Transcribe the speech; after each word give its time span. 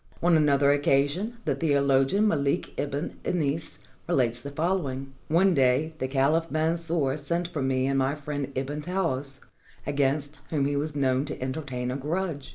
On 0.23 0.35
another 0.35 0.71
occasion 0.71 1.37
the 1.45 1.53
theolo 1.53 2.03
gian 2.03 2.25
MaKk 2.25 2.71
Ibn 2.75 3.15
Anas 3.23 3.77
relates 4.07 4.41
the 4.41 4.49
following: 4.49 5.13
"One 5.27 5.53
day 5.53 5.93
the 5.99 6.07
caliph 6.07 6.49
Mansur 6.49 7.15
sent 7.17 7.47
for 7.49 7.61
me 7.61 7.85
and 7.85 7.99
my 7.99 8.15
friend 8.15 8.51
Ibn 8.55 8.81
Taous, 8.81 9.41
against 9.85 10.39
whom 10.49 10.65
he 10.65 10.75
was 10.75 10.95
known 10.95 11.23
to 11.25 11.39
entertain 11.39 11.91
a 11.91 11.97
grudge. 11.97 12.49